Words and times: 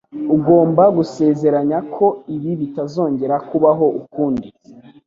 Ugomba 0.35 0.83
gusezeranya 0.97 1.77
ko 1.95 2.05
ibi 2.35 2.51
bitazongera 2.61 3.35
kubaho 3.49 3.85
ukundi 4.01 4.47